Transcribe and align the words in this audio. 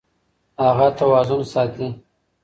هغه 0.63 0.87
توازن 0.99 1.41
ساتي. 1.53 1.87